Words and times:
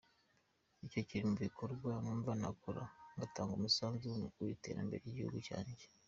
Icyo 0.85 1.01
kiri 1.07 1.23
mu 1.29 1.35
bikorwa 1.45 1.91
numva 2.03 2.31
nakora 2.41 2.81
ngatanga 3.15 3.51
umusanzu 3.55 4.09
ku 4.35 4.39
iterambere 4.55 4.99
ry’igihugu 5.03 5.39
cyanjye. 5.47 5.85